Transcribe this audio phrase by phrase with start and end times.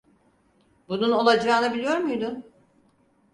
[0.87, 2.43] Bunun olacağını biliyor muydun?